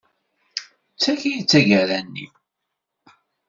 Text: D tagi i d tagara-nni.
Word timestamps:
D 0.95 0.97
tagi 1.03 1.29
i 1.35 1.41
d 1.43 1.45
tagara-nni. 1.51 2.27